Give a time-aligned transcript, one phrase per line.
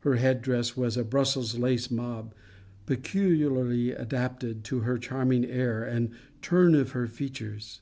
[0.00, 2.34] Her head dress was a Brussels lace mob,
[2.84, 6.10] peculiarly adapted to the charming air and
[6.42, 7.80] turn of her features.